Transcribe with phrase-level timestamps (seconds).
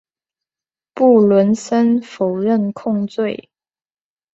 [0.95, 3.51] 布伦森否认控罪。